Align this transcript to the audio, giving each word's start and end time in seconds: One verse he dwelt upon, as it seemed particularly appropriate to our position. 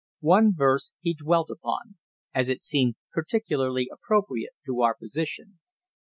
One 0.25 0.55
verse 0.55 0.93
he 1.01 1.13
dwelt 1.13 1.51
upon, 1.51 1.97
as 2.33 2.49
it 2.49 2.63
seemed 2.63 2.95
particularly 3.13 3.87
appropriate 3.93 4.53
to 4.65 4.81
our 4.81 4.95
position. 4.95 5.59